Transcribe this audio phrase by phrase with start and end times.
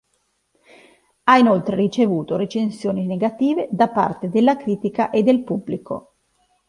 [1.25, 6.15] Ha inoltre ricevuto recensioni negative da parte della critica e del pubblico.